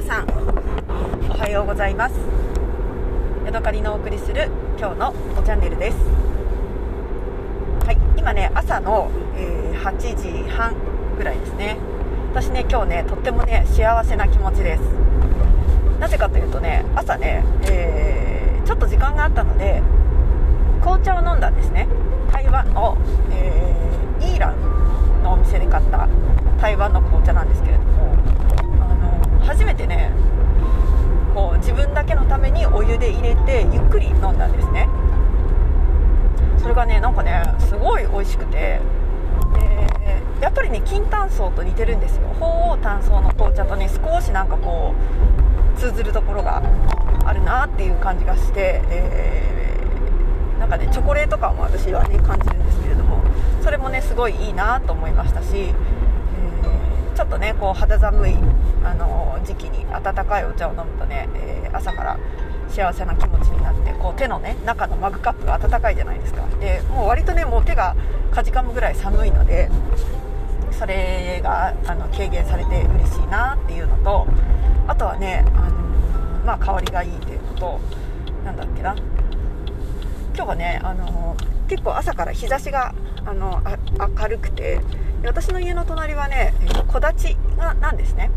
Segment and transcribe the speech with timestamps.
[0.00, 0.26] 皆さん
[1.28, 2.14] おはようございます。
[3.44, 4.48] ヤドカリのお送りする
[4.78, 5.96] 今日のおチャンネルです。
[7.84, 10.74] はい今ね朝の、えー、8時半
[11.18, 11.76] ぐらいですね。
[12.30, 14.80] 私ね今日ねとってもね幸せな気持ちです。
[16.00, 19.82] なぜかというとね朝ね、えー、ちょっと時間があったので
[20.80, 21.86] 紅茶を飲んだんですね。
[22.32, 22.96] 台湾の、
[23.32, 26.08] えー、イーランのお店で買った
[26.58, 27.90] 台湾の紅茶なんですけれども
[29.50, 30.12] 初めてね
[31.34, 34.88] こう自分だけのためにお湯入れてゆっくり飲んだんですね。
[36.58, 38.80] それがねなんかねすごい美味しくて。
[40.40, 42.28] でやっぱりね金炭層と似てるんですよ。
[42.38, 44.94] 鳳凰炭層の紅茶とね少しなんかこ
[45.76, 46.62] う通ずるところが
[47.24, 53.22] あるなっていう感じがして、えー、なんかねチョコレート感も私はね感じるんですけれども
[53.62, 55.72] それもねすごいいいなと思いましたしえ
[57.14, 58.36] ちょっとねこう肌寒い、
[58.84, 62.18] あの時期に温かいお茶を飲むとね、えー、朝から
[62.70, 66.46] 幸せな気持ちになってこう手のね中のマグカップが温かいじゃないですか。
[66.60, 67.96] でもう割とねもう手が
[68.30, 69.68] かじかむぐらい寒いので
[70.72, 74.26] それがあの軽減されて嬉しいなっていうのと
[74.86, 75.76] あとはね、あの
[76.44, 77.80] まあ、香りがいいっていうのと
[78.44, 78.96] なんだっけな。
[80.34, 81.36] 今日はね、あの
[81.68, 83.62] 結構朝から日差しがあの
[84.18, 84.80] 明るくて
[85.24, 86.54] 私の家の隣はね
[86.90, 88.30] 戸建ちがなんですね。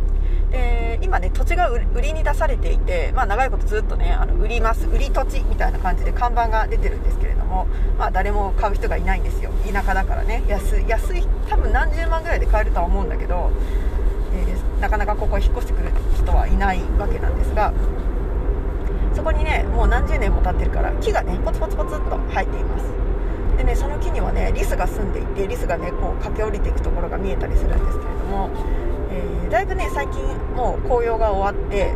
[0.51, 7.65] で今ね土地が売りに出されていて、まあ、長いことずっとねあの売ります売り土地みたいな感じで看板が出てるんですけれども、
[7.97, 9.51] まあ、誰も買う人がいないんですよ。
[9.71, 10.43] 田舎だからね。
[10.47, 13.51] 安い安い多分何十万ぐらいで買えるとは思うんだけど、
[14.35, 17.73] えー、なかなかここ引っ越してくる人はいないわけなんですが
[19.15, 23.02] そこにねもう何十年も経ってるから木がねポツポツポツっと生えています。
[23.57, 28.49] でねその木にはねリスが住んでいてリスがねこう駆け下りていくところが見えたりするんですけれども、
[29.11, 30.21] えー、だいぶね最近
[30.55, 31.95] もう紅葉が終わって、え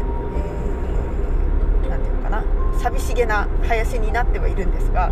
[1.81, 2.43] ー、ていうのかな
[2.79, 5.11] 寂しげな林になってはいるんですが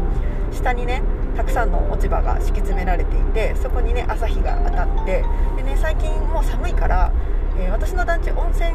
[0.52, 1.02] 下にね
[1.36, 5.24] たくさんの落ち葉が敷き詰められていてそこにね朝日が当たって
[5.58, 7.12] でね最近もう寒いから、
[7.58, 8.72] えー、私の団地温泉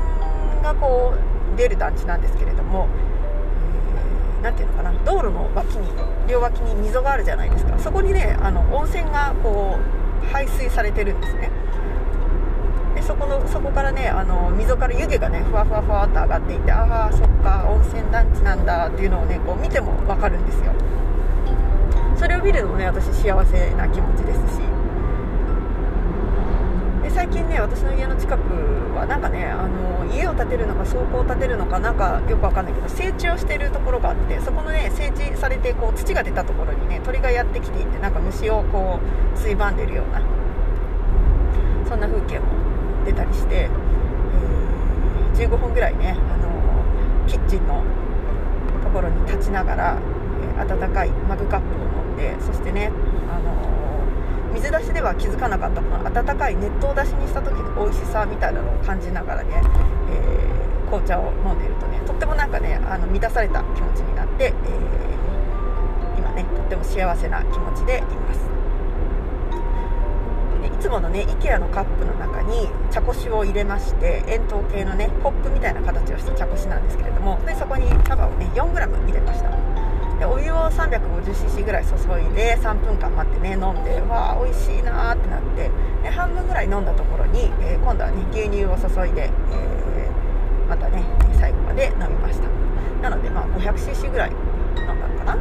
[0.63, 2.89] がこう出る団地なんですけれども
[4.43, 5.89] 何ていうのかな道路の脇に
[6.29, 7.79] 両脇に溝があるじゃないですか。
[7.79, 11.51] そこにねあの温泉がこう排水されてるんですね。
[12.95, 20.73] でそこのそこからねあの溝から湯気がねふわふわふわっと上がっていてああそっか温泉団地なんだっていうのをねこう見ても分かるんですよ。
[22.17, 24.80] それを見るのもね私幸せな気持ちですし。
[27.21, 28.41] 最近ね私の家の近く
[28.97, 40.23] はなんかねあの家を建てるのか倉庫を建てるのかなんかよくわかんないけど整地をしてるところがあってそこのね整地されてこう土が出たところにね鳥がやってきていてなんか虫をこうついばんでるような
[41.91, 42.47] そんな風景も
[43.05, 47.85] 出たりして、えー、15分ぐらいねあのキッチンの
[48.83, 49.99] ところに立ちながら、
[50.57, 52.91] え、温かいマグカップを飲んでそしてね
[53.31, 53.80] あの
[54.53, 55.81] 水出しでは気づかなかった。
[55.81, 59.63] この温かい熱湯出しにした時の美味しさみたいなのを感じながらね、
[60.11, 68.41] えー、紅茶を飲んでいるとねとってもなんかねあの満たされた気持ちになって、えー、今ねとっても幸せな気持ちでいます。
[70.63, 75.40] いつものね IKEA のカップの中に茶こしを入れまして円筒形のねコッ
[81.21, 81.97] 50cc ぐらい注い
[82.35, 85.71] で3分間待ってね飲んでわあ美味しいなってなって
[86.03, 91.05] で半分ぐらい飲んだところに、えー、今度はね牛乳を注いで、えー、またね
[91.39, 92.49] 最後まで飲みました。
[93.03, 95.39] なのでまあ 500cc ぐらい飲んだのかな、う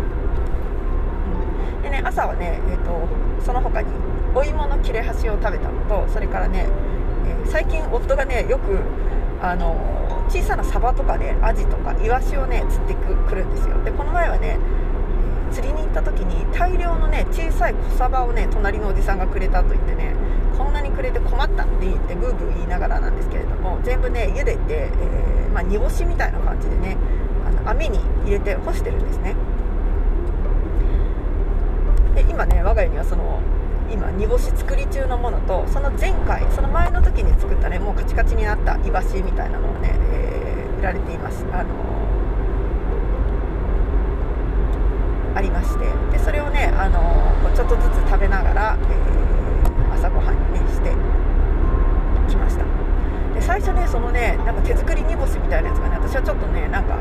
[1.79, 3.07] ん、でね朝はね、えーと、
[3.43, 3.87] その他に
[4.33, 6.67] お芋の切れ端を食べたのとそれからね、
[7.27, 8.79] えー、最近夫がねよく
[9.41, 9.75] あの
[10.29, 13.81] 小さなサバとかねアジとかイワシをね釣ってくるんですよ。
[13.83, 14.57] でこの前はね
[15.49, 20.15] 釣りに行った時に大量のね小さい小サバをね隣のおじさんがくれたと言ってね
[20.57, 26.97] こんなにくれて困ったって言ってブーブー言いながらなんですけれども全部ね茹でて、えー、まあ、煮干しみたいな感じでね
[27.47, 29.35] あの網に入れて干してるんですね。
[32.15, 33.39] で今ね我が家にはその
[33.91, 41.45] 今煮干し作り中のものとその前回その前の時に作ったねもうカチカチになったイワシみたいなのをね、えー、売られています。
[41.51, 41.98] あの
[45.39, 46.99] ありましてでそれをねあの
[47.55, 50.91] ちょっとずつ食べながら、えー、朝ごはんにねして
[52.27, 52.65] きました。
[53.33, 56.97] で最初ねそのねなんか手作り煮干しみたいなやつがね私はちょっとねなんか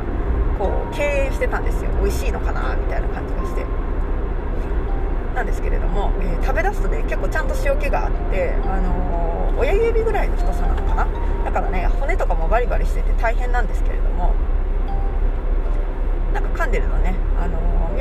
[0.56, 1.90] こう敬遠してたんですよ。
[1.98, 3.66] 美味しいのかなみたいな感じがして。
[5.34, 11.08] なんですけれども、えー、食べ出すとね結構ちゃんと塩気があって、あのー、親指ぐらいの太さなのかな？
[11.44, 14.34] だからね骨とかもバリバリしてて大変なんですけれども
[16.34, 17.07] なんか噛んでるのね、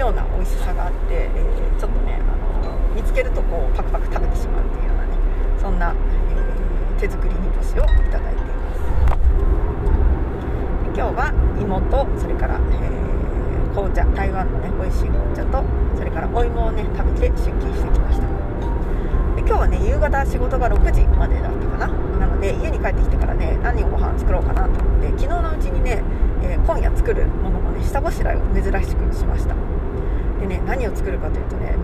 [0.08, 5.10] あのー、妙な美味しさがあって、えー、ちょっとね、あの見つけるとこうパクパク食べてしまうっていうようなね
[5.62, 8.80] そんな、え手作り煮干しをいただいています。
[10.96, 11.32] 今日は
[11.62, 13.08] 芋とそれから、えー
[13.78, 15.64] 紅茶台湾のね美味しい紅茶と
[15.96, 18.26] それからお芋をね食べて出勤してきました。
[18.26, 21.88] で今日はね夕方仕事が6時までだったかな。
[22.18, 26.02] なので家に帰ってきてからね何をご飯作ろうかなと思って昨日のうちにね、
[26.42, 29.77] えー、今夜作るものもね下ごしらえを珍しくしました。
[30.40, 31.76] でね何を作るかというとね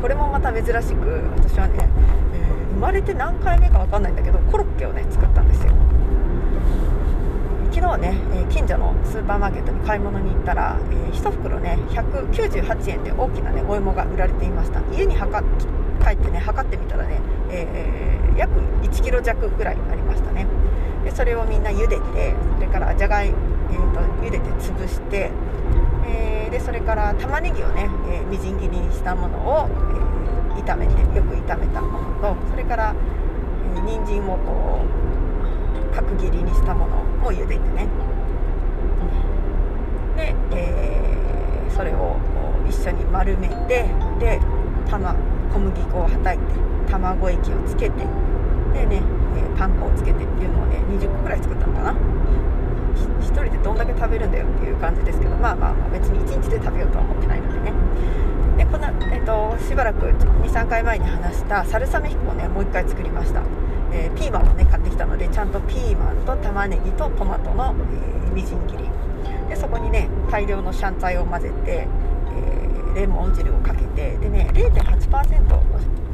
[0.00, 1.88] これもまた珍しく私はね、
[2.34, 5.72] え、生まれて何回目か分かんないんだけどコロッケをね作ったんですよ。
[7.72, 14.80] 昨日はね、え近所のスーパーマーケットに買い物に行ったら、えー、1袋ね198円で大きなねお芋が売られていました。
[14.96, 15.22] 家に帰
[16.12, 17.20] ってね測ってみたらね、
[17.50, 18.52] えー、約
[18.82, 20.46] 1 k g 弱ぐらいありましたね。
[21.04, 25.30] でそれをみんな茹でてそれからじゃがい、えーと、茹でて潰して、
[26.86, 29.68] から玉ねぎをね、えみじん切りにしたものを、
[30.56, 32.94] え炒めてよく炒めたものとそれから、
[33.74, 34.80] えー、人参をこ
[35.92, 37.88] う角切りにしたものも茹でてね。
[40.16, 42.16] で、えー、それを
[42.68, 43.84] 一緒に丸めて
[44.18, 44.40] で
[44.88, 45.14] 玉
[45.52, 46.44] 小麦粉をはたいて
[46.90, 47.98] 卵液をつけて
[48.72, 49.02] でね、
[49.36, 51.94] え、パン粉をつけてっていうのをね20個くらい作ったのかな。
[52.96, 57.72] 1人でどんだけ食べるんだよっていう感じですけどまあまあ別に1日で食べようとは思ってないのでね。
[58.56, 63.42] でこの、えーと、しばらく23回前に話したサルサメヒコをねもう1回作りました。
[63.92, 67.74] えー、ピーマンもね買ってきたのでちゃんとピーマンと玉ねぎとトマトの、
[68.26, 68.88] えー、みじん切り。
[69.48, 75.62] でそこにね大量のシャンツァイを混ぜて、えー、レモン汁をかけてでね0.8%の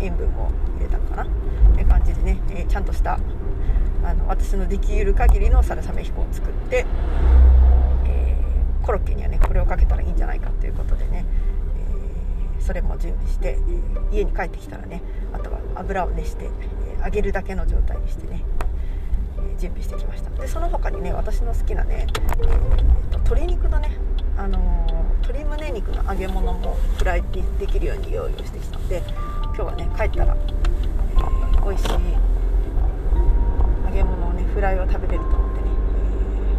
[0.00, 1.22] 塩分も入れたのかな？
[1.24, 3.18] って感じでね、えちゃんとした
[4.04, 6.86] あの私のできる限りのサルサメヒコを作って、
[8.06, 8.36] え
[8.82, 11.24] コロッケにはねこれをかけたらいいんじゃないかということでね、
[12.58, 13.58] えそれも準備して、
[14.12, 15.02] え家に帰ってきたらね
[15.32, 18.44] あとは油を熱して、え揚げるだけの状態にしてね、
[19.38, 20.30] え準備してきました。
[20.30, 22.06] でその他にね私の好きなね、
[22.40, 23.96] えー、鶏肉のね
[24.36, 27.22] あのー、鶏胸肉の揚げ物もフライ
[27.60, 29.02] できるように用意をしてきたので
[29.44, 32.31] 今日はね帰ったら、えー、美味しい
[33.92, 35.68] 揚げ物をねフライを食べれると思ってね、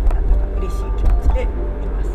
[0.06, 2.09] えー、なんだか嬉しい気持ちでいます。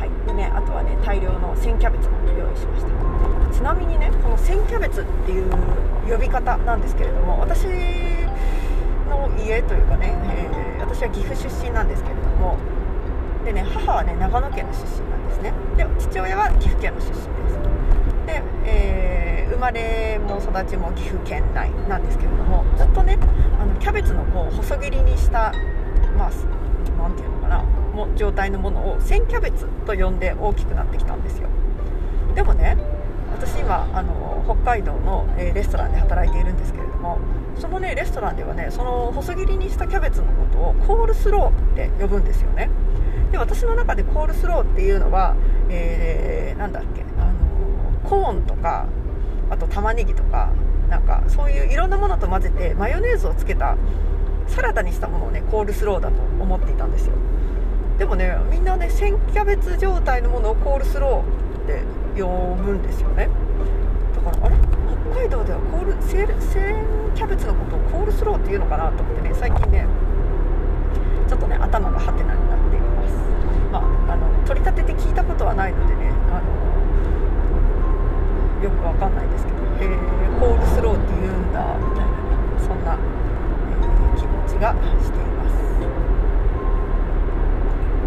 [0.00, 0.10] はい。
[0.26, 2.88] でねあとはね大量の鮮キャベツも用意しました。
[3.52, 5.50] ちなみにねこの鮮キャベツっていう
[6.08, 12.56] 呼び方なんですけれども私の家というかね、えー、私は岐阜出身なんですけれども
[13.44, 15.52] でね母はね長野県の出身なんですね。
[15.76, 17.28] で父親は岐阜県の出身です。
[18.26, 23.18] で、えー、生まれも育ちも岐阜県内なんですけれどもずっとね
[23.60, 25.52] あのキャベツのこう細切りにした
[26.16, 26.30] まあ
[26.98, 31.48] 何ていうのかなも状態のものを鮮キャベツと呼んで大きくなってきたんですよ。
[32.34, 32.76] でもね
[33.32, 37.18] 私今あの北海道の、えレストランで働いているんですけれども
[37.58, 42.70] そのねレストランではねその細切りにしたキャベツのことをコールスローって呼ぶんですよね。
[43.32, 45.34] で私の中でコールスローっていうのは、
[45.68, 48.86] えー、なんだっけあのコーンとか
[49.50, 50.50] あと玉ねぎとか
[50.88, 53.76] なんかそういういろんなものと混ぜてマヨネーズをつけた
[54.46, 57.14] サラダにしたものをねコールスローだと思っていたんですよ。
[57.98, 61.82] でもねみんなね千キャベツ状態のものをコールスローって
[62.20, 63.28] 呼ぶんですよね。
[64.14, 64.56] だからあれ？
[65.12, 66.26] 北海道ではコール千
[67.14, 69.86] キャベツのことをコールスローっていうのかなと思ってね最近ね
[71.28, 73.14] ちょっとね頭がハテナになっています。
[73.70, 73.82] まあ
[74.12, 76.64] あの取り立てて聞いたことはないのでねあの
[78.64, 82.24] よくわかんないです、ー、コールスローって言うんだみたいなね
[82.60, 84.72] そんな、えー、気持ちが
[85.02, 85.54] しています。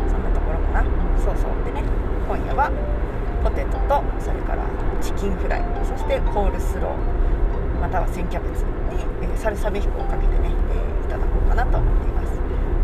[0.09, 0.83] そんなところかな。
[1.19, 1.51] そうそう。
[1.65, 1.83] でね
[2.27, 2.71] 今夜は
[3.43, 4.63] ポテトとそれから
[5.01, 6.95] チキンフライそしてコールスロー
[7.79, 8.69] または千キャベツに、
[9.21, 12.33] えー、サルサメヒコをかけてね、え、いただこうかなと思っています。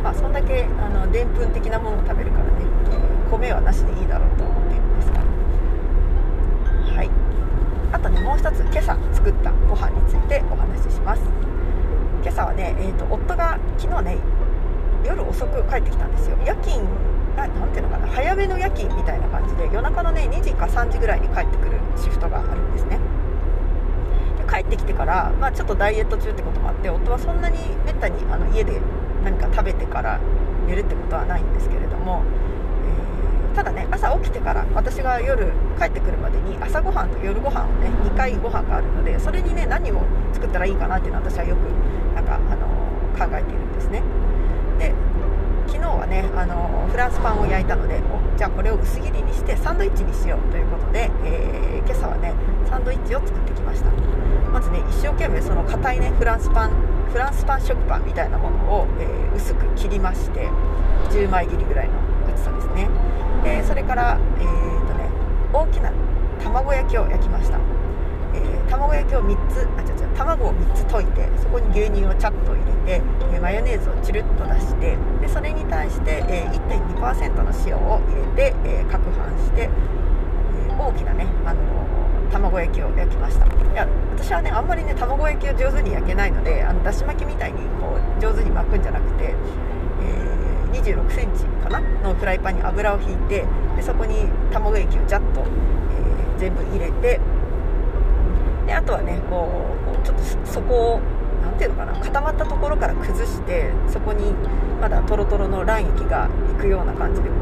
[0.03, 2.51] まあそんだけあのでんぷん的なものを食べるからね、
[2.91, 4.43] えー、米はなしでいいだろうと
[8.03, 8.19] とね。
[8.19, 11.21] もう一つ今朝作ったご飯についてお話しします。
[12.21, 14.17] 今朝はね、えーと、夫が昨日ね
[15.05, 16.37] 夜遅く帰ってきたんですよ。
[16.45, 16.83] 夜勤
[17.35, 22.99] ななんていうのかな早めの夜勤みたいな感じで夜中のね2時か3時ぐらいに帰ってくるシフトがあるんですね。
[24.37, 28.79] で帰ってきてから、まあ、ちょっとダイエット中ってこともあって夫はそんなにめったにあの家で
[29.23, 30.19] 何か食べてから
[30.67, 32.23] 寝るってことはないんですけれども、
[33.55, 40.01] ただね朝起きてから私が夜帰ってくるまでに朝ごはんと夜ご飯をね2回ご飯があるのでそれにね何を
[40.33, 41.59] 作ったらいいかなっていうのは私はよく
[42.15, 42.67] なんか、あの
[43.17, 44.01] 考えているんですね。
[44.79, 44.93] で
[45.67, 48.01] 昨日はね、あのフランスパンを焼いたので
[48.37, 52.33] じゃあこれを薄切りにしてサンドイッチにしようということで、えー、今朝はね
[52.69, 53.89] サンドイッチを作ってきました。
[54.51, 56.71] まずね一生懸命その硬いねフランスパン
[57.11, 60.49] フランスパン食パンみたいなものを、えー、薄く切りまして
[61.09, 61.93] 10枚切りぐらいの
[62.33, 62.89] 厚さですね。
[63.43, 65.09] でそれから、えーとね、
[65.53, 65.91] 大きな
[66.41, 67.59] 卵焼きを焼きました、
[68.33, 73.01] えー、卵焼きを3つあ違う違う卵を3つ溶いてそこに牛乳をちゃっと入れて、
[73.33, 79.69] え、マヨネーズをチルッと出してでそれに対して、え、1.2%の塩を入れて、え攪拌して、え
[80.77, 81.61] 大きなね、あの
[82.31, 83.45] 卵焼きを焼きました。
[83.45, 90.42] いや私はねあんまりね卵焼きを上手に焼けないのであのだし巻きみたいにこう上手に巻くんじゃなくて、えー、
[90.81, 91.79] 2 6センチかな？
[92.01, 97.19] のフライパンに油をひいてでそこに卵焼きをジャッと、えー、全部入れて
[98.65, 99.47] であとはねこ
[100.01, 101.01] うちょっとそこを
[101.41, 101.99] 何ていうのかな？
[101.99, 104.33] 固まったところから崩してそこに
[104.81, 107.35] まだトロトロの卵液がいくような感じでこ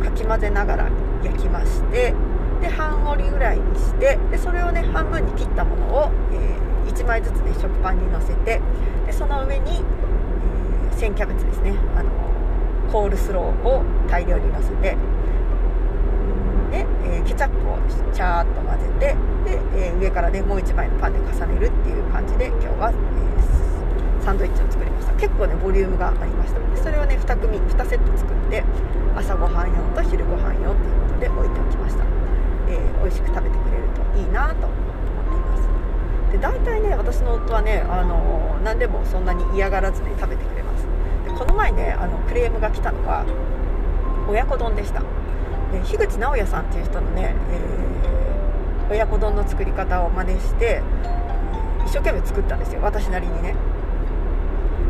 [0.00, 0.90] うかき混ぜながら
[1.22, 2.14] 焼きまして
[2.60, 8.60] で半折りぐらいにしてでそれをね半分に切ったものを、えー、1枚ずつね食パンにのせて
[9.06, 9.82] でその上に、
[11.02, 11.74] 鮮キャベツですね。
[11.96, 12.10] あの
[12.92, 14.94] コールスローを大量にのせて
[16.70, 17.76] で、えー、ケチャップを
[18.14, 25.12] チャーッと混ぜてで、え上からねもう1枚のパンで重ねるっていう感じで今日は、えサンドイッチを作りました。
[25.14, 28.62] 結構ねボリュームがありましたでそれをね2組2セット作って
[29.16, 32.04] 朝ごはん用と昼ごはん用ということで置いておきました。
[32.70, 34.78] えー、美味しく食べてくれるといいなと思っ
[35.26, 35.66] ています。
[36.30, 40.91] で大体ね私の夫はね、あのー、何でもそんなに嫌がらずに食べてくれます。
[41.42, 43.26] この前ねあのクレームが来たのは
[44.28, 45.00] 親子丼でした。
[45.72, 50.82] で樋口直哉さんっていう人のね、えー、親子丼の作り方を真似して
[51.84, 52.80] 一生懸命作ったんですよ。
[52.80, 53.56] 私なりにね。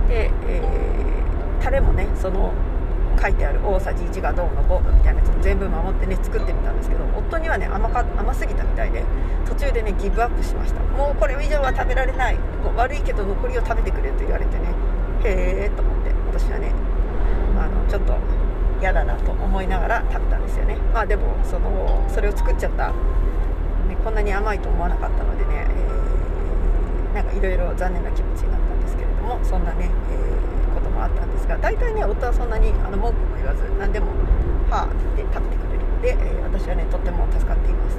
[0.08, 2.52] で、えー、タレもねその
[3.18, 9.02] 書いてある大さじ1がどうのこうのみたいなやつも全部守ってね作ってみたんですけど夫にはね甘か甘すぎたみたいで
[9.46, 10.82] 途中でねギブアップしました。
[10.82, 12.36] もうこれ以上は食べられない。
[12.76, 14.74] 悪いけど残りを食べてくれと言われてね
[15.24, 16.12] へえと思って。
[16.32, 16.72] 私はね
[17.60, 18.16] あのちょっと
[18.80, 20.76] 嫌だなと思いながら食べたんですよね。
[20.92, 22.94] まあでもそのそれを作っちゃった、ね、
[24.02, 25.66] こんなに甘いと思わなかったのでね、
[27.12, 30.32] えー、なんかいろいろ残念な気持ちになったんですけれどもそんなね、えー
[31.02, 34.06] あったんですが大体ね夫はそんなにあの文句も言わず何でも
[34.70, 37.98] 「はあ」って食べてくれるので、えー、私はねとっても助かっています、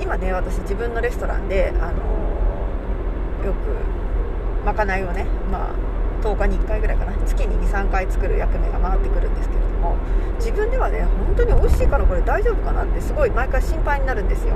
[0.00, 2.02] え、今ね私自分のレストランで、あの、
[3.46, 3.56] よく
[4.66, 5.74] まかないをねまあ
[6.22, 7.12] 10日に1回ぐらいかな。
[7.24, 9.96] 月に23回作る役目が回ってくるんですけれども。
[10.38, 14.54] 自分ではね本当に美味しいかなこれ大丈夫かなってすごい毎回心配になるんですよ。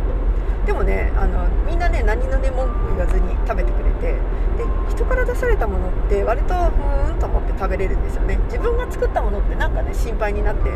[0.66, 4.18] でもねあのみんなね何のね文句言わずに食べてくれて。
[4.58, 8.38] で人から出されたものって割とふーんと思って食べれるんですよね。
[8.46, 10.70] 自分が作ったものってなんかね心配になって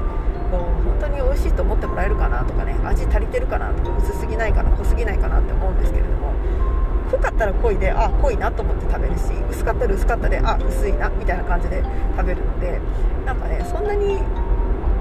[0.51, 6.34] こう本当に美味しいと思ってもらえるかなとかね味足りてるかなとか薄すぎないかな濃すぎないかなって思うんですけれども。
[7.35, 11.83] ったら濃いであ濃いなと思って食べるし薄かったら薄かったであ薄いなみたいな感じで
[12.17, 12.81] 食べるので
[13.27, 14.19] なんかねそんなに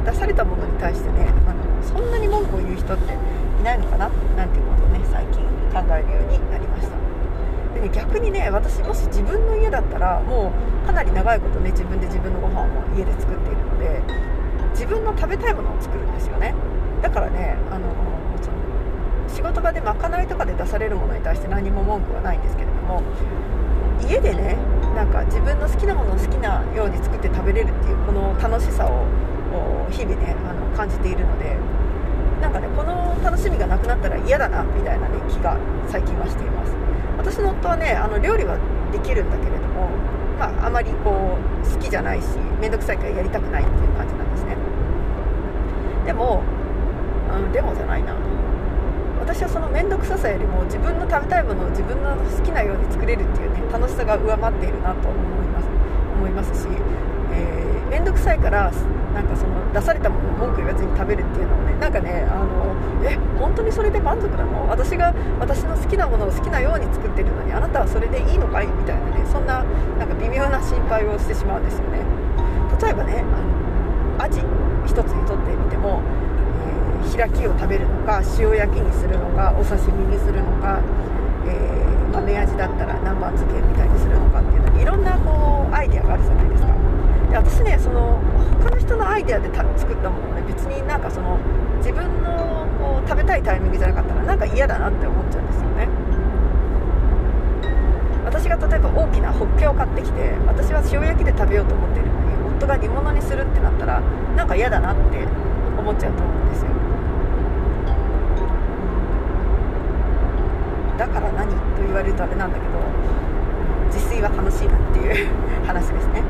[0.05, 6.97] 出されたものに対してねあのそんなに文句を言う人っていないのかななんていうことをね最近考えるようになりました。
[7.75, 10.51] でね逆にね私もし自分の家だったらも
[10.83, 14.01] うかなり長いことね自分で自分のご飯を家で作っているので
[14.71, 16.53] 自分の食べたいものを作るんですよね。
[17.01, 17.87] だからねあの
[19.33, 23.01] 仕事場でまかないとかで出されるものに対して何も文句はないんですけれども
[24.01, 24.57] 家でね
[24.95, 29.05] なんか自分の好きなものを好きなように作って食べれるっていうこの楽しさを
[29.89, 31.57] 日々ねあの感じているので
[32.41, 35.57] なんかねこの楽しみがなくなったら嫌だなみたいなね気が
[35.89, 36.73] 最近はしています。
[37.17, 38.57] 私の夫はねあの料理は
[38.91, 39.87] できるんだけれども、
[40.37, 44.57] まあ、あまりこう好きじゃないし面倒くさいからやりたくないっていう感じなんですね。
[46.05, 46.43] でも、
[47.31, 48.13] うん、でもじゃないな。
[49.33, 55.65] 私はその面倒くささよりも自分の食べたいものを自分の好きなように作れるっていうね楽しさが上回っているなと思います。
[56.13, 56.69] 思いますし
[57.89, 62.77] 面倒、くさいからなんかその出されたものを文句言わずに食べるっていうのもねなんかねあの
[63.09, 64.69] え本当にそれで満足なの？
[64.69, 68.67] 私が私の好きなものを好きなように作ってるのにあなたはそれでいいのかい？
[68.67, 69.63] みたいなねそんな
[69.97, 72.05] なんか微妙な心配をしてしまうんですよね。
[72.79, 74.41] 例えばねあのアジ
[74.85, 76.03] 1つにとってみても、
[77.11, 80.79] 開きを食べるのか塩焼きにするのかお刺身にするのか、
[81.45, 86.73] えー、豆味だったら南蛮漬けみたいにするのかっていうのにいろんなこうアイデアがあるじゃないですか。
[87.29, 88.21] で私ねその
[88.61, 91.39] 他の人のアイデアで作ったものをね別になんかその
[91.77, 95.87] 自分のこう食べたいタイミングじゃなかったらなんか嫌だなって思っちゃうんですよね。
[98.25, 104.01] 私が例えば大きなホッケを買ってきて私は塩焼きで食べようと思っているのに夫が煮物にするってなったら
[104.35, 105.27] なんか嫌だなって
[105.77, 106.82] 思っちゃうと思うんですよ。
[110.97, 112.79] だから何と言われるとあれなんだけど
[113.87, 115.27] 自炊は楽しいなっていう
[115.65, 116.23] 話ですね。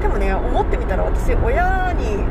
[0.00, 2.24] でもね思ってみたら私親に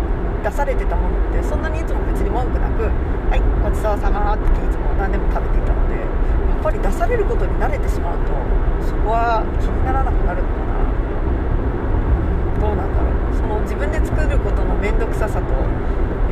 [0.43, 2.83] 出されてたものってそんなにいつも別に文句なく
[3.29, 8.33] 「はいごちそうさま」っていつも何でも食べていたのでやっぱり出されることに慣れてしまうと
[8.81, 10.79] そこは気にならなくなるのかな。
[12.59, 13.35] どうなんだろう。
[13.35, 15.45] その自分で作ることの面倒くささと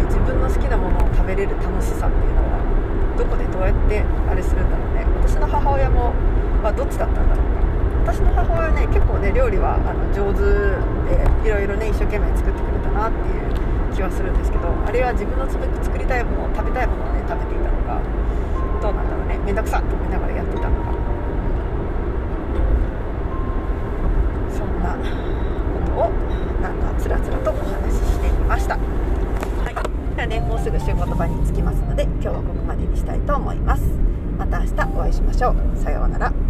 [0.07, 2.59] 自分の好きなものを食べれる楽しさっていうのは
[3.17, 5.03] どこでどうやってあれするんだろうね。
[5.17, 6.13] 私の母親も、
[6.61, 7.45] まあ、どっちだったんだろう
[8.05, 8.13] か。
[8.13, 10.39] 私の母親ね結構ね料理はあの上手
[11.09, 13.51] でいろいろね一生懸命作ってくれたなっていう
[13.93, 15.59] 気はするんですけどあれは自分の作
[15.97, 17.99] りたいもの食べたいものをね食べていたのか
[18.79, 19.37] どうなんだろうね。
[19.43, 20.93] 面倒くさと思いながらやってたのか。
[24.55, 25.03] そんなこ
[25.83, 26.13] とを
[26.61, 28.77] なんかつらつらとお話ししてみました。
[30.17, 33.83] ではねもうすぐ仕事場に着きますので今日はここまでにしたいと思います。
[34.35, 35.55] また明日お会いしましょう。
[35.77, 36.46] さようなら。